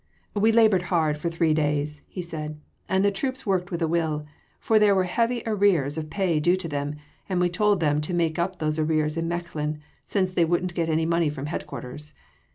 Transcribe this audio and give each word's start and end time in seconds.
"We 0.35 0.51
laboured 0.51 0.81
hard 0.89 1.19
for 1.19 1.29
three 1.29 1.53
days," 1.53 2.01
he 2.07 2.23
said, 2.23 2.59
"and 2.89 3.05
the 3.05 3.11
troops 3.11 3.45
worked 3.45 3.69
with 3.69 3.83
a 3.83 3.87
will, 3.87 4.25
for 4.59 4.79
there 4.79 4.95
were 4.95 5.03
heavy 5.03 5.43
arrears 5.45 5.95
of 5.95 6.09
pay 6.09 6.39
due 6.39 6.55
to 6.57 6.67
them 6.67 6.95
and 7.29 7.39
we 7.39 7.49
told 7.49 7.81
them 7.81 8.01
to 8.01 8.13
make 8.15 8.39
up 8.39 8.57
those 8.57 8.79
arrears 8.79 9.15
in 9.15 9.27
Mechlin, 9.27 9.77
since 10.03 10.31
they 10.31 10.43
wouldn’t 10.43 10.73
get 10.73 10.89
any 10.89 11.05
money 11.05 11.29
from 11.29 11.45
headquarters. 11.45 12.15